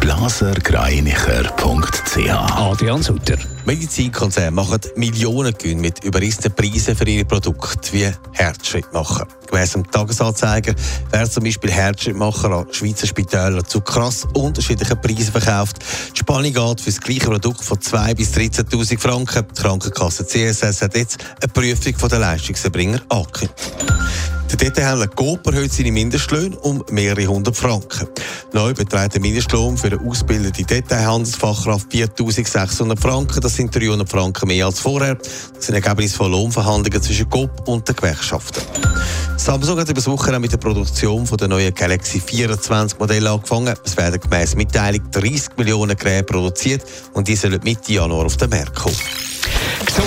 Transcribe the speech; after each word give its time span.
blasergreinicher.ch 0.00 2.56
Adrian 2.56 3.02
Sutter. 3.02 3.38
Medizinkonzerne 3.64 4.50
machen 4.50 4.80
Millionen 4.96 5.54
Gewinn 5.56 5.80
mit 5.80 6.04
überrissenen 6.04 6.54
Preisen 6.54 6.94
für 6.96 7.08
ihre 7.08 7.24
Produkte 7.24 7.92
wie 7.92 8.10
Herzschrittmacher. 8.32 9.26
Gemäss 9.50 9.72
dem 9.72 9.90
Tagesanzeiger 9.90 10.74
werden 11.10 11.30
zum 11.30 11.44
Beispiel 11.44 11.70
Herzschrittmacher 11.70 12.50
an 12.50 12.66
Schweizer 12.72 13.06
Spitälern 13.06 13.64
zu 13.66 13.80
krass 13.80 14.26
unterschiedlichen 14.34 15.00
Preisen 15.00 15.32
verkauft. 15.32 15.78
Die 16.14 16.18
Spannung 16.18 16.52
geht 16.52 16.80
für 16.80 16.90
das 16.90 17.00
gleiche 17.00 17.26
Produkt 17.26 17.62
von 17.62 17.78
2.000 17.78 18.14
bis 18.14 18.34
13.000 18.34 18.98
Franken. 18.98 19.46
Die 19.48 19.62
Krankenkasse 19.62 20.26
CSS 20.26 20.82
hat 20.82 20.96
jetzt 20.96 21.18
eine 21.40 21.52
Prüfung 21.52 22.08
der 22.08 22.18
Leistungserbringer 22.18 23.00
angekündigt. 23.08 23.97
Der 24.50 24.56
Detailhändler 24.56 25.08
Coop 25.08 25.46
erhöht 25.46 25.72
seine 25.72 25.92
Mindestlöhne 25.92 26.56
um 26.60 26.82
mehrere 26.90 27.26
hundert 27.26 27.56
Franken. 27.56 28.08
Neu 28.52 28.72
beträgt 28.72 29.14
der 29.14 29.20
Mindestlohn 29.20 29.76
für 29.76 29.88
eine 29.88 30.00
ausgebildete 30.00 30.64
Detailhandelsfachkraft 30.64 31.92
4.600 31.92 32.98
Franken. 32.98 33.40
Das 33.40 33.54
sind 33.54 33.74
300 33.74 34.08
Franken 34.08 34.48
mehr 34.48 34.66
als 34.66 34.80
vorher. 34.80 35.16
Das 35.16 35.66
sind 35.66 35.74
Ergebnisse 35.74 36.16
von 36.16 36.32
Lohnverhandlungen 36.32 37.02
zwischen 37.02 37.28
Coop 37.28 37.68
und 37.68 37.86
den 37.86 37.94
Gewerkschaften. 37.94 38.62
Samsung 39.36 39.78
hat 39.78 39.88
über 39.88 39.94
das 39.94 40.06
Wochenende 40.06 40.40
mit 40.40 40.52
der 40.52 40.58
Produktion 40.58 41.24
der 41.24 41.48
neuen 41.48 41.74
Galaxy 41.74 42.20
24 42.20 42.98
Modell 42.98 43.26
angefangen. 43.26 43.74
Es 43.84 43.96
werden 43.96 44.18
gemäss 44.18 44.56
Mitteilung 44.56 45.10
30 45.10 45.56
Millionen 45.58 45.96
Geräte 45.96 46.24
produziert 46.24 46.84
und 47.12 47.28
diese 47.28 47.42
sollen 47.42 47.60
Mitte 47.62 47.92
Januar 47.92 48.26
auf 48.26 48.36
den 48.36 48.50
Markt 48.50 48.74
kommen. 48.74 48.96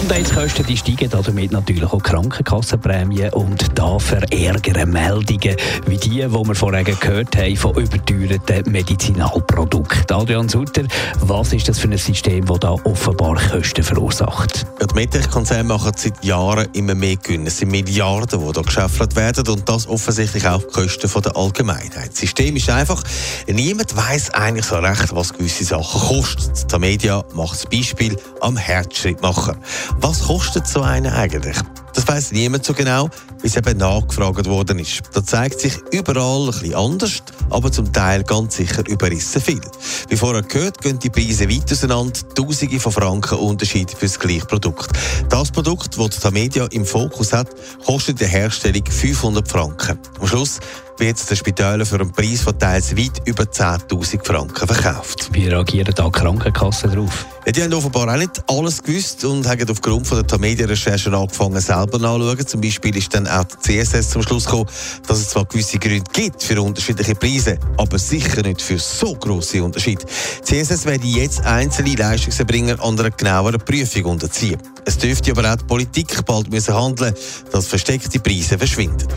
Gesundheitskosten 0.02 0.66
die 0.66 0.78
steigen 0.78 1.10
damit 1.12 1.52
natürlich 1.52 1.84
auch 1.84 2.02
Krankenkassenprämien 2.02 3.32
und 3.34 3.78
da 3.78 4.00
verärgern 4.00 4.90
Meldungen 4.90 5.56
wie 5.86 5.98
die, 5.98 6.10
die 6.10 6.28
wir 6.28 6.56
vorher 6.56 6.84
gehört 6.84 7.38
haben 7.38 7.56
von 7.56 7.76
überteuerten 7.76 8.72
Medizinalprodukten. 8.72 10.16
Adrian 10.16 10.50
Sutter, 10.50 10.86
was 11.20 11.54
ist 11.54 11.70
das 11.70 11.78
für 11.78 11.88
ein 11.88 12.00
System, 12.00 12.46
das 12.46 12.60
da 12.62 12.72
offenbar 12.84 13.36
Kosten 13.52 13.84
verursacht? 13.84 14.66
Ja, 14.80 14.88
die 14.88 14.96
Medtech-Konzerne 14.96 15.66
machen 15.66 15.92
seit 15.96 16.24
Jahren 16.26 16.68
immer 16.74 16.96
mehr 16.96 17.18
Gewinn. 17.18 17.46
Es 17.46 17.60
sind 17.60 17.70
Milliarden, 17.70 18.40
die 18.40 18.54
hier 18.54 18.64
geschäffelt 18.64 19.16
werden 19.16 19.48
und 19.50 19.70
das 19.70 19.88
offensichtlich 19.88 20.48
auch 20.48 20.66
Kosten 20.68 21.22
der 21.22 21.38
Allgemeinheit. 21.38 22.10
Das 22.10 22.18
System 22.18 22.56
ist 22.56 22.72
einfach, 22.72 23.04
niemand 23.46 23.96
weiß 23.96 24.32
eigentlich 24.32 24.66
so 24.66 24.78
recht, 24.78 25.14
was 25.16 25.32
gewisse 25.32 25.64
Sachen 25.64 26.02
kosten. 26.02 26.52
Die 26.74 26.80
Media 26.80 27.24
macht 27.36 27.54
das 27.54 27.66
Beispiel 27.68 28.18
am 28.42 28.58
Herzschritt 28.58 29.22
machen. 29.22 29.58
Was 30.00 30.22
kostet 30.22 30.68
so 30.68 30.82
eine 30.82 31.14
eigentlich? 31.14 31.58
Das 31.94 32.08
weiß 32.08 32.32
niemand 32.32 32.64
so 32.64 32.74
genau, 32.74 33.10
wie 33.42 33.48
es 33.48 33.58
eben 33.58 33.78
nachgefragt 33.78 34.48
worden 34.48 34.80
ist. 34.80 35.02
Da 35.14 35.24
zeigt 35.24 35.60
sich 35.60 35.74
überall 35.92 36.46
ein 36.46 36.52
bisschen 36.52 36.76
anders, 36.76 37.24
aber 37.50 37.72
zum 37.72 37.92
Teil 37.92 38.24
ganz 38.24 38.56
sicher 38.56 38.88
überrissen 38.88 39.42
viel. 39.42 39.62
Wie 40.08 40.16
vorher 40.16 40.42
gehört, 40.42 40.82
gehen 40.82 41.00
die 41.00 41.10
Preise 41.10 41.50
weit 41.50 41.72
auseinander, 41.72 42.20
Tausende 42.34 42.80
von 42.80 42.92
Franken 42.92 43.40
Unterschied 43.40 43.92
für 43.92 44.06
das 44.06 44.20
gleiche 44.20 44.46
Produkt. 44.46 44.90
Das 45.30 45.52
Produkt, 45.52 45.98
das 45.98 46.20
die 46.20 46.32
Media 46.32 46.66
im 46.72 46.86
Fokus 46.86 47.34
hat, 47.34 47.50
kostet 47.86 48.22
der 48.22 48.30
Herstellung 48.30 48.86
500 48.86 49.48
Franken. 49.48 50.00
Am 50.20 50.28
Schluss 50.28 50.60
wird 50.98 51.30
der 51.30 51.36
Spitäler 51.36 51.86
für 51.86 51.96
einen 51.96 52.12
Preis 52.12 52.42
von 52.42 52.58
teils 52.58 52.96
weit 52.96 53.22
über 53.26 53.44
10.000 53.44 54.26
Franken 54.26 54.68
verkauft. 54.68 55.30
Wie 55.32 55.48
reagieren 55.48 55.94
da 55.96 56.06
die 56.06 56.12
Krankenkassen 56.12 56.92
darauf? 56.92 57.26
Ja, 57.46 57.52
die 57.52 57.64
haben 57.64 57.74
offenbar 57.74 58.14
auch 58.14 58.18
nicht 58.18 58.44
alles 58.48 58.84
gewusst 58.84 59.26
und 59.26 59.48
haben 59.48 59.68
aufgrund 59.70 60.06
von 60.06 60.20
der 60.20 60.28
Tamedia-Recherchen 60.28 61.16
angefangen, 61.16 61.60
selber 61.60 61.98
nachzuschauen. 61.98 62.48
Zum 62.48 62.62
Beispiel 62.62 62.96
ist 62.96 63.14
dann 63.16 63.28
auch 63.28 63.44
der 63.44 63.84
CSS 63.84 64.12
zum 64.12 64.22
Schluss 64.22 64.46
gekommen, 64.46 64.68
dass 65.08 65.20
es 65.20 65.30
zwar 65.30 65.46
gewisse 65.46 65.80
Gründe 65.80 66.04
gibt 66.14 66.44
für 66.44 66.62
unterschiedliche 66.62 67.16
Preise, 67.16 67.58
aber 67.78 67.98
sicher 67.98 68.44
nicht 68.44 68.62
für 68.62 68.78
so 68.78 69.16
grosse 69.16 69.64
Unterschiede. 69.64 70.06
CSS 70.44 70.86
werde 70.86 71.08
jetzt 71.08 71.42
einzelne 71.42 71.96
Leistungserbringer 71.96 72.80
an 72.84 73.00
einer 73.00 73.10
genaueren 73.10 73.60
Prüfung 73.60 74.06
unterziehen. 74.06 74.62
Es 74.86 74.98
dürfte 74.98 75.32
aber 75.32 75.52
auch 75.52 75.58
die 75.58 75.66
Politik 75.66 76.26
bald 76.26 76.52
müssen 76.52 76.76
handeln, 76.76 77.14
dass 77.52 77.68
versteckte 77.68 78.20
Preise 78.20 78.58
verschwinden. 78.58 79.08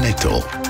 Netto, 0.00 0.44